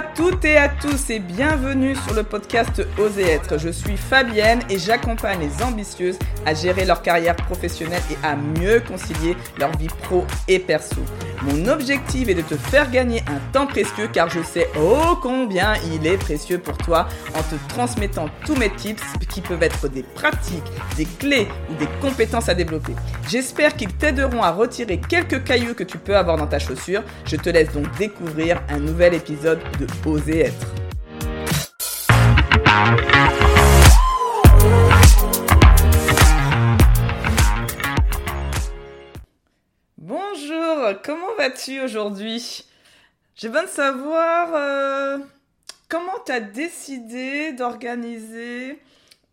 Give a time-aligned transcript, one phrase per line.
[0.00, 3.58] à toutes et à tous et bienvenue sur le podcast Oser être.
[3.58, 8.80] Je suis Fabienne et j'accompagne les ambitieuses à gérer leur carrière professionnelle et à mieux
[8.80, 11.02] concilier leur vie pro et perso.
[11.42, 15.74] Mon objectif est de te faire gagner un temps précieux car je sais oh combien
[15.92, 20.02] il est précieux pour toi en te transmettant tous mes tips qui peuvent être des
[20.02, 20.62] pratiques,
[20.96, 22.92] des clés ou des compétences à développer.
[23.28, 27.02] J'espère qu'ils t'aideront à retirer quelques cailloux que tu peux avoir dans ta chaussure.
[27.24, 30.66] Je te laisse donc découvrir un nouvel épisode de Oser être.
[40.94, 42.64] Comment vas-tu aujourd'hui?
[43.36, 45.18] J'ai besoin de savoir euh,
[45.88, 48.78] comment tu as décidé d'organiser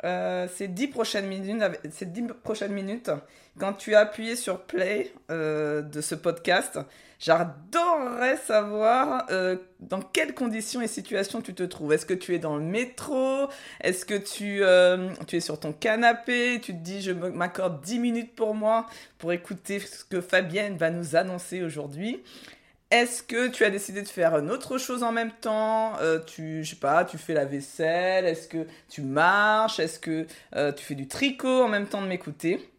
[0.03, 1.61] euh, ces, dix prochaines minutes,
[1.91, 3.11] ces 10 prochaines minutes
[3.59, 6.79] quand tu as appuyé sur play euh, de ce podcast?
[7.19, 11.91] J'adorerais savoir euh, dans quelles conditions et situations tu te trouves.
[11.93, 13.47] Est-ce que tu es dans le métro?
[13.81, 16.59] Est-ce que tu, euh, es sur ton canapé?
[16.61, 18.85] Tu te dis, je m'accorde 10 minutes pour moi
[19.17, 22.23] pour écouter ce que Fabienne va nous annoncer aujourd'hui.
[22.91, 25.97] Est-ce que tu as décidé de faire une autre chose en même temps?
[25.99, 28.25] Euh, Tu, je sais pas, tu fais la vaisselle?
[28.25, 29.79] Est-ce que tu marches?
[29.79, 30.27] Est-ce que
[30.71, 32.76] tu fais du tricot en même temps de m'écouter?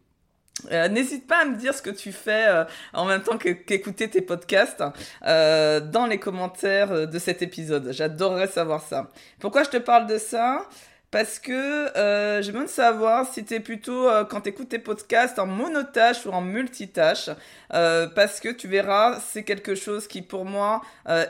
[0.71, 4.09] Euh, n'hésite pas à me dire ce que tu fais euh, en même temps qu'écouter
[4.09, 4.83] tes podcasts
[5.25, 7.91] euh, dans les commentaires de cet épisode.
[7.91, 9.09] J'adorerais savoir ça.
[9.39, 10.65] Pourquoi je te parle de ça?
[11.11, 11.91] Parce que
[12.41, 16.25] j'ai besoin de savoir si tu es plutôt, quand tu écoutes tes podcasts, en monotâche
[16.25, 17.29] ou en multitâche.
[17.69, 20.81] parce que tu verras, c'est quelque chose qui pour moi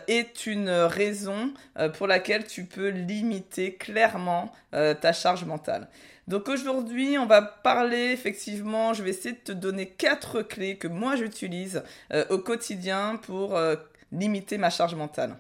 [0.08, 1.54] est une raison
[1.98, 5.88] pour laquelle tu peux limiter clairement ta charge mentale.
[6.30, 10.88] Donc aujourd'hui, on va parler effectivement, je vais essayer de te donner quatre clés que
[10.88, 11.82] moi j'utilise
[12.14, 13.76] euh, au quotidien pour euh,
[14.12, 15.36] limiter ma charge mentale.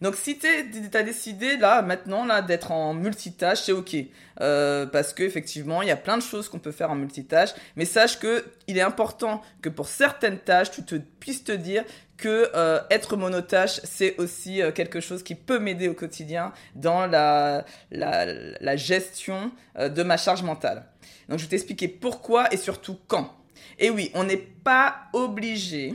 [0.00, 3.96] Donc si tu as décidé là maintenant là d'être en multitâche, c'est ok
[4.40, 7.50] euh, parce que effectivement il y a plein de choses qu'on peut faire en multitâche,
[7.76, 11.84] mais sache que il est important que pour certaines tâches tu te puisses te dire
[12.16, 17.06] que euh, être monotâche, c'est aussi euh, quelque chose qui peut m'aider au quotidien dans
[17.06, 20.84] la, la, gestion euh, de ma charge mentale.
[21.28, 23.34] Donc je vais t'expliquer pourquoi et surtout quand.
[23.78, 25.94] Et oui, on n'est pas obligé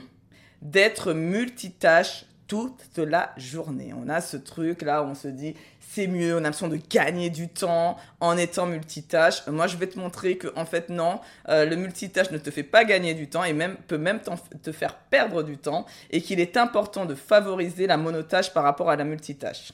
[0.61, 3.94] d'être multitâche toute la journée.
[3.95, 6.79] On a ce truc là où on se dit c'est mieux, on a l'impression de
[6.89, 9.47] gagner du temps en étant multitâche.
[9.47, 12.63] Moi, je vais te montrer que en fait non, euh, le multitâche ne te fait
[12.63, 14.19] pas gagner du temps et même peut même
[14.61, 18.90] te faire perdre du temps et qu'il est important de favoriser la monotâche par rapport
[18.90, 19.72] à la multitâche.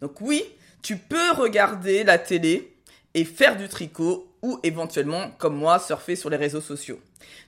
[0.00, 0.42] Donc oui,
[0.82, 2.76] tu peux regarder la télé
[3.14, 7.00] et faire du tricot ou éventuellement, comme moi, surfer sur les réseaux sociaux.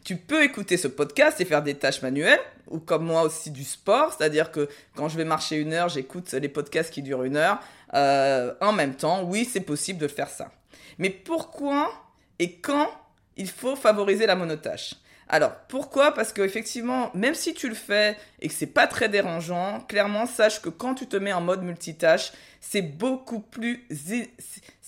[0.02, 3.64] Tu peux écouter ce podcast et faire des tâches manuelles, ou comme moi aussi du
[3.64, 7.36] sport, c'est-à-dire que quand je vais marcher une heure, j'écoute les podcasts qui durent une
[7.36, 7.60] heure.
[7.92, 10.50] Euh, en même temps, oui, c'est possible de faire ça.
[10.96, 11.92] Mais pourquoi
[12.38, 12.88] et quand
[13.36, 14.94] il faut favoriser la monotâche
[15.28, 16.14] alors, pourquoi?
[16.14, 20.62] Parce qu'effectivement, même si tu le fais et que c'est pas très dérangeant, clairement, sache
[20.62, 22.30] que quand tu te mets en mode multitâche,
[22.60, 23.84] c'est beaucoup plus,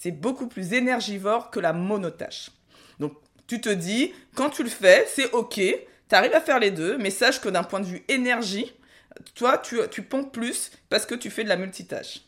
[0.00, 2.50] c'est beaucoup plus énergivore que la monotâche.
[3.00, 3.14] Donc,
[3.48, 6.96] tu te dis, quand tu le fais, c'est ok, tu arrives à faire les deux,
[6.98, 8.72] mais sache que d'un point de vue énergie,
[9.34, 12.20] toi, tu, tu pompes plus parce que tu fais de la multitâche.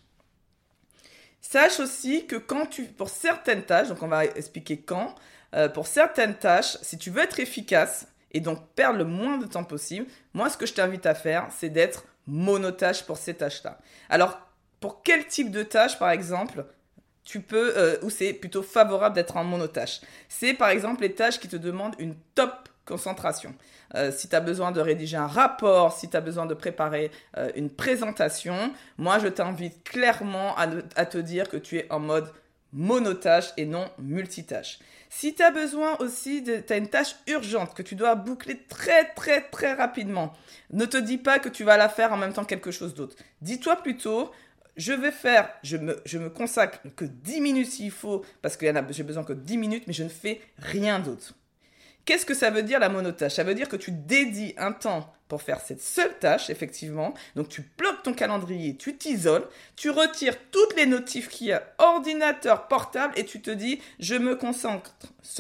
[1.41, 5.15] Sache aussi que quand tu, pour certaines tâches, donc on va expliquer quand,
[5.55, 9.47] euh, pour certaines tâches, si tu veux être efficace et donc perdre le moins de
[9.47, 13.79] temps possible, moi, ce que je t'invite à faire, c'est d'être monotâche pour ces tâches-là.
[14.09, 14.41] Alors,
[14.81, 16.65] pour quel type de tâche, par exemple,
[17.25, 21.39] tu peux, euh, ou c'est plutôt favorable d'être en monotâche C'est par exemple les tâches
[21.39, 23.55] qui te demandent une top concentration.
[23.95, 27.11] Euh, si tu as besoin de rédiger un rapport, si tu as besoin de préparer
[27.55, 32.33] une présentation, moi je t'invite clairement à, te dire que tu es en mode
[32.73, 34.79] monotâche et non multitâche.
[35.09, 39.13] Si tu as besoin aussi, tu as une tâche urgente que tu dois boucler très
[39.15, 40.33] très très rapidement,
[40.73, 43.17] ne te dis pas que tu vas la faire en même temps quelque chose d'autre.
[43.43, 44.31] Dis-toi plutôt,
[44.81, 49.25] je vais faire, je me, consacre que 10 minutes s'il faut, parce que j'ai besoin
[49.25, 51.35] que 10 minutes, mais je ne fais rien d'autre.
[52.07, 55.13] Qu'est-ce que ça veut dire la monotâche Ça veut dire que tu dédies un temps
[55.29, 57.15] pour faire cette seule tâche, effectivement.
[57.37, 59.47] Donc tu bloques ton calendrier, tu t'isoles,
[59.77, 64.15] tu retires toutes les notifs qu'il y a, ordinateur, portable, et tu te dis, je
[64.15, 64.97] me concentre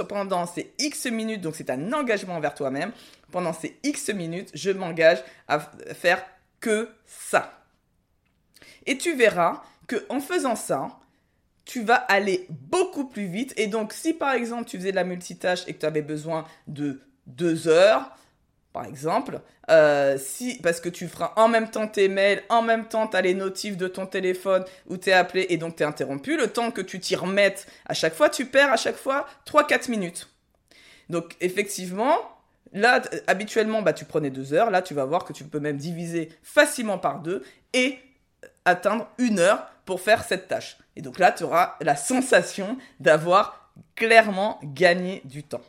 [0.06, 2.92] pendant ces X minutes, donc c'est un engagement envers toi-même.
[3.32, 5.60] Pendant ces X minutes, je m'engage à
[5.94, 6.22] faire
[6.60, 7.59] que ça.
[8.86, 10.98] Et tu verras que en faisant ça,
[11.64, 13.52] tu vas aller beaucoup plus vite.
[13.56, 16.44] Et donc, si par exemple tu faisais de la multitâche et que tu avais besoin
[16.66, 18.10] de deux heures,
[18.72, 22.86] Par exemple, euh, si, parce que tu feras en même temps tes mails, en même
[22.86, 25.82] temps tu as les notifs de ton téléphone où tu es appelé et donc tu
[25.82, 28.96] es interrompu, le temps que tu t'y remettes à chaque fois, tu perds à chaque
[28.96, 30.28] fois 3-4 minutes.
[31.08, 32.16] Donc effectivement,
[32.72, 35.76] là, habituellement, bah, tu prenais deux heures, là tu vas voir que tu peux même
[35.76, 37.42] diviser facilement par deux
[37.72, 37.98] et
[38.70, 40.78] atteindre une heure pour faire cette tâche.
[40.96, 45.62] Et donc là, tu auras la sensation d'avoir clairement gagné du temps.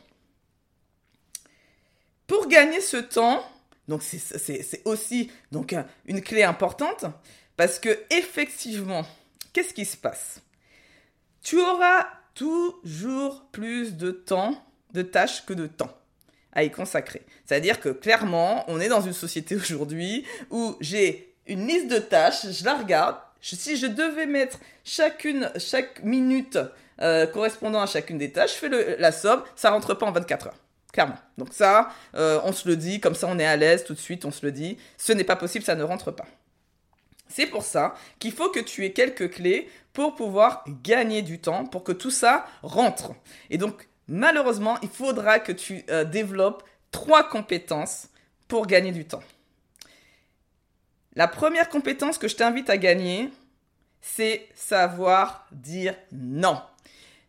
[2.26, 3.44] Pour gagner ce temps,
[3.88, 5.74] donc c'est aussi donc
[6.06, 7.04] une clé importante
[7.56, 9.04] parce que effectivement,
[9.52, 10.40] qu'est-ce qui se passe?
[11.42, 15.94] Tu auras toujours plus de temps, de tâches que de temps
[16.52, 17.22] à y consacrer.
[17.44, 22.50] C'est-à-dire que clairement, on est dans une société aujourd'hui où j'ai une liste de tâches,
[22.50, 26.58] je la regarde, si je devais mettre chacune, chaque minute
[27.00, 30.48] euh, correspondant à chacune des tâches, je fais la somme, ça rentre pas en 24
[30.48, 30.56] heures.
[30.92, 31.16] Clairement.
[31.38, 33.98] Donc ça, euh, on se le dit, comme ça on est à l'aise tout de
[33.98, 34.76] suite, on se le dit.
[34.98, 36.26] Ce n'est pas possible, ça ne rentre pas.
[37.28, 41.64] C'est pour ça qu'il faut que tu aies quelques clés pour pouvoir gagner du temps,
[41.64, 43.12] pour que tout ça rentre.
[43.48, 48.08] Et donc, malheureusement, il faudra que tu euh, développes trois compétences
[48.48, 49.22] pour gagner du temps.
[51.14, 53.30] La première compétence que je t'invite à gagner,
[54.00, 56.60] c'est savoir dire non.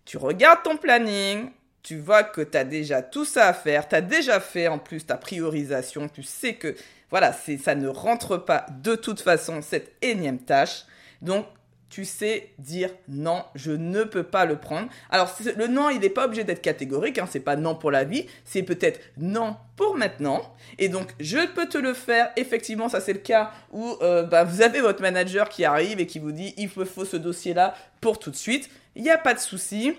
[0.06, 1.50] Tu regardes ton planning,
[1.82, 4.80] tu vois que tu as déjà tout ça à faire, tu as déjà fait en
[4.80, 6.76] plus ta priorisation, tu sais que
[7.10, 10.86] voilà, ça ne rentre pas de toute façon cette énième tâche.
[11.22, 11.46] Donc
[11.94, 14.90] tu sais dire non, je ne peux pas le prendre.
[15.12, 18.04] Alors le non, il n'est pas obligé d'être catégorique, hein, c'est pas non pour la
[18.04, 20.42] vie, c'est peut-être non pour maintenant.
[20.80, 22.32] Et donc je peux te le faire.
[22.36, 26.08] Effectivement, ça c'est le cas où euh, bah, vous avez votre manager qui arrive et
[26.08, 28.72] qui vous dit il me faut ce dossier-là pour tout de suite.
[28.96, 29.94] Il n'y a pas de souci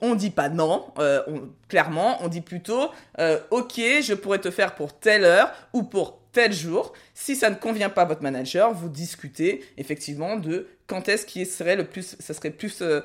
[0.00, 1.20] on dit pas non, euh,
[1.68, 6.23] clairement, on dit plutôt euh, ok, je pourrais te faire pour telle heure ou pour
[6.34, 6.92] tel jour.
[7.14, 11.46] Si ça ne convient pas à votre manager, vous discutez effectivement de quand est-ce qui
[11.46, 13.00] serait le plus, ça serait plus euh,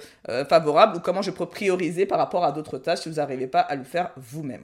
[0.45, 3.61] favorable ou comment je peux prioriser par rapport à d'autres tâches si vous n'arrivez pas
[3.61, 4.63] à le faire vous-même.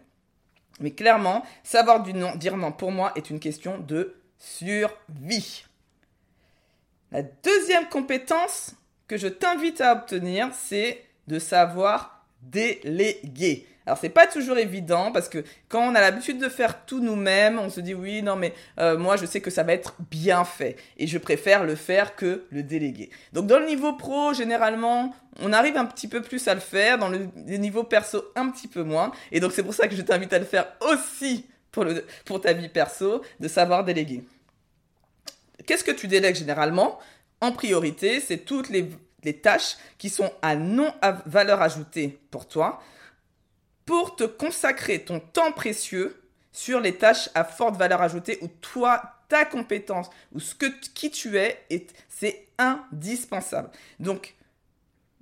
[0.81, 5.63] Mais clairement, savoir du dire non pour moi est une question de survie.
[7.11, 8.73] La deuxième compétence
[9.07, 13.67] que je t'invite à obtenir, c'est de savoir déléguer.
[13.85, 17.59] Alors c'est pas toujours évident parce que quand on a l'habitude de faire tout nous-mêmes,
[17.59, 20.43] on se dit oui non mais euh, moi je sais que ça va être bien
[20.43, 20.75] fait.
[20.97, 23.09] Et je préfère le faire que le déléguer.
[23.33, 26.97] Donc dans le niveau pro généralement on arrive un petit peu plus à le faire,
[26.97, 27.27] dans le,
[27.57, 29.11] niveau perso un petit peu moins.
[29.31, 32.39] Et donc c'est pour ça que je t'invite à le faire aussi pour, le, pour
[32.39, 34.23] ta vie perso, de savoir déléguer.
[35.65, 36.99] Qu'est-ce que tu délègues généralement?
[37.41, 38.89] En priorité, c'est toutes les
[39.25, 40.93] les tâches qui sont à non
[41.25, 42.81] valeur ajoutée pour toi
[43.85, 46.21] pour te consacrer ton temps précieux
[46.51, 51.11] sur les tâches à forte valeur ajoutée où toi, ta compétence ou ce que qui
[51.11, 51.59] tu es,
[52.09, 53.69] c'est indispensable.
[53.99, 54.35] Donc,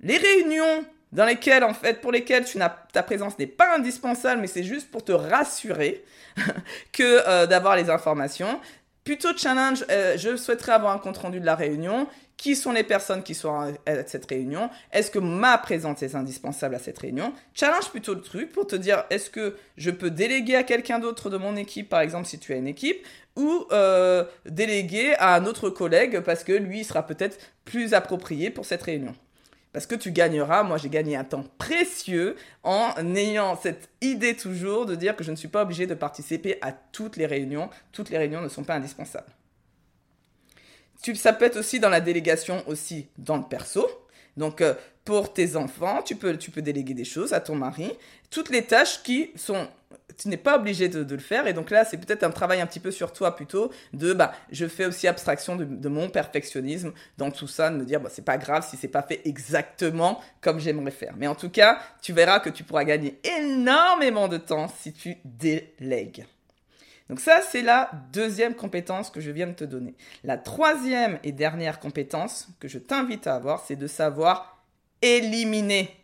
[0.00, 4.46] les réunions dans lesquelles, en fait, pour lesquelles tu ta présence n'est pas indispensable, mais
[4.46, 6.04] c'est juste pour te rassurer
[6.92, 8.60] que euh, d'avoir les informations.
[9.04, 12.84] Plutôt challenge, euh, je souhaiterais avoir un compte rendu de la réunion qui sont les
[12.84, 14.70] personnes qui sont à cette réunion?
[14.92, 17.32] Est-ce que ma présence est indispensable à cette réunion?
[17.54, 21.30] Challenge plutôt le truc pour te dire est-ce que je peux déléguer à quelqu'un d'autre
[21.30, 23.04] de mon équipe, par exemple si tu as une équipe,
[23.36, 28.64] ou euh, déléguer à un autre collègue parce que lui sera peut-être plus approprié pour
[28.64, 29.14] cette réunion?
[29.72, 34.86] Parce que tu gagneras, moi j'ai gagné un temps précieux en ayant cette idée toujours
[34.86, 37.68] de dire que je ne suis pas obligé de participer à toutes les réunions.
[37.90, 39.32] Toutes les réunions ne sont pas indispensables
[41.14, 43.86] ça peut être aussi dans la délégation aussi dans le perso.
[44.36, 44.74] Donc euh,
[45.04, 47.92] pour tes enfants, tu peux, tu peux déléguer des choses à ton mari.
[48.30, 49.68] Toutes les tâches qui sont...
[50.18, 51.46] Tu n'es pas obligé de, le faire.
[51.46, 53.70] Et donc là, c'est peut-être un travail un petit peu sur toi plutôt.
[53.92, 58.00] De, bah, je fais aussi abstraction de, mon perfectionnisme dans tout ça, de me dire,
[58.00, 61.14] bah, c'est pas grave si c'est pas fait exactement comme j'aimerais faire.
[61.16, 65.16] Mais en tout cas, tu verras que tu pourras gagner énormément de temps si tu
[65.24, 66.26] délègues.
[67.08, 69.94] Donc ça, c'est la deuxième compétence que je viens de te donner.
[70.22, 74.62] La troisième et dernière compétence que je t'invite à avoir, c'est de savoir
[75.02, 75.94] éliminer.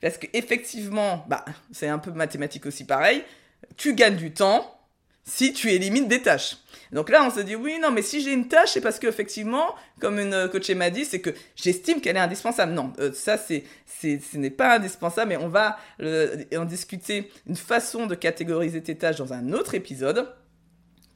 [0.00, 3.24] Parce qu'effectivement, bah, c'est un peu mathématique aussi pareil,
[3.76, 4.75] tu gagnes du temps
[5.26, 6.56] si tu élimines des tâches.
[6.92, 9.74] Donc là, on se dit, oui, non, mais si j'ai une tâche, c'est parce qu'effectivement,
[10.00, 12.72] comme une coach m'a dit, c'est que j'estime qu'elle est indispensable.
[12.72, 17.30] Non, euh, ça, c'est, c'est, ce n'est pas indispensable, mais on va euh, en discuter
[17.46, 20.32] une façon de catégoriser tes tâches dans un autre épisode.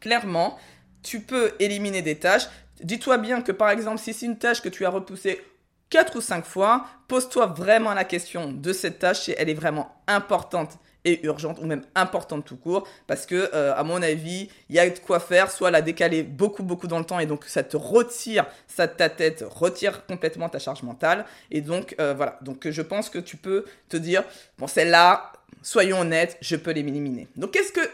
[0.00, 0.58] Clairement,
[1.02, 2.48] tu peux éliminer des tâches.
[2.82, 5.40] Dis-toi bien que, par exemple, si c'est une tâche que tu as repoussée
[5.88, 9.94] quatre ou cinq fois, pose-toi vraiment la question de cette tâche si elle est vraiment
[10.08, 14.76] importante et urgente ou même importante tout court parce que euh, à mon avis il
[14.76, 17.44] y a de quoi faire soit la décaler beaucoup beaucoup dans le temps et donc
[17.46, 22.38] ça te retire ça ta tête retire complètement ta charge mentale et donc euh, voilà.
[22.42, 24.24] Donc je pense que tu peux te dire
[24.58, 27.28] bon celle-là soyons honnêtes je peux l'éliminer.
[27.36, 27.88] Donc qu'est-ce que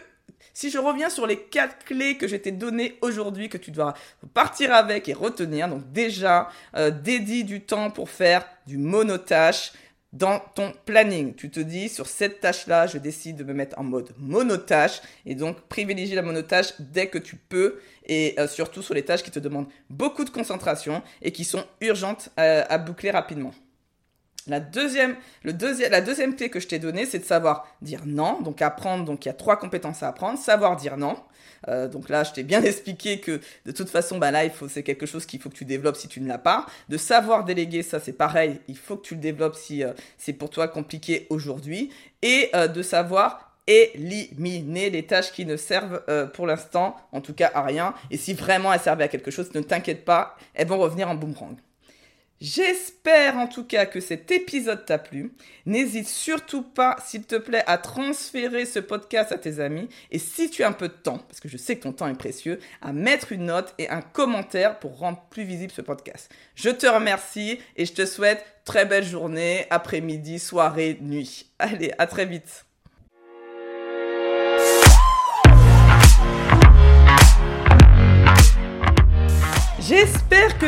[0.57, 3.93] si je reviens sur les quatre clés que je t'ai données aujourd'hui, que tu dois
[4.33, 9.73] partir avec et retenir, donc déjà, euh, dédie du temps pour faire du monotache
[10.17, 11.35] dans ton planning.
[11.35, 15.35] Tu te dis, sur cette tâche-là, je décide de me mettre en mode monotâche et
[15.35, 19.31] donc privilégie la monotâche dès que tu peux et euh, surtout sur les tâches qui
[19.31, 23.51] te demandent beaucoup de concentration et qui sont urgentes euh, à boucler rapidement.
[24.47, 25.53] La deuxième, le
[25.89, 28.41] la deuxième clé que je t'ai donnée, c'est de savoir dire non.
[28.41, 30.39] Donc apprendre, donc il y a trois compétences à apprendre.
[30.39, 31.17] Savoir dire non.
[31.67, 34.69] Euh, donc là, je t'ai bien expliqué que de toute façon, bah là, il faut,
[34.69, 36.65] c'est quelque chose qu'il faut que tu développes si tu ne l'as pas.
[36.87, 38.59] De savoir déléguer, ça c'est pareil.
[38.67, 41.91] Il faut que tu le développes si euh, c'est pour toi compliqué aujourd'hui.
[42.21, 46.01] Et euh, de savoir éliminer les tâches qui ne servent
[46.33, 47.93] pour l'instant, en tout cas à rien.
[48.11, 51.15] Et si vraiment elles servaient à quelque chose, ne t'inquiète pas, elles vont revenir en
[51.15, 51.57] boomerang.
[52.39, 55.33] J'espère en tout cas que cet épisode t'a plu.
[55.65, 59.89] N'hésite surtout pas, s'il te plaît, à transférer ce podcast à tes amis.
[60.11, 62.07] Et si tu as un peu de temps, parce que je sais que ton temps
[62.07, 66.31] est précieux, à mettre une note et un commentaire pour rendre plus visible ce podcast.
[66.53, 71.47] Je te remercie et je te souhaite très belle journée, après-midi, soirée, nuit.
[71.57, 72.66] Allez, à très vite.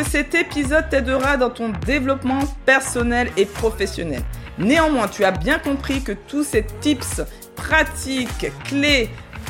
[0.03, 4.22] Cet épisode t'aidera dans ton développement personnel et professionnel.
[4.58, 7.22] Néanmoins, tu as bien compris que tous ces tips,
[7.56, 9.10] pratiques, clés,